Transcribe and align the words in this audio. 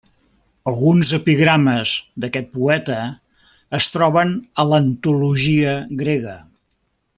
Alguns 0.69 1.11
epigrames 1.17 1.91
d'aquest 2.23 2.49
poeta 2.55 2.97
es 3.81 3.89
troben 3.97 4.33
a 4.65 4.67
l'antologia 4.73 5.77
grega. 6.03 6.37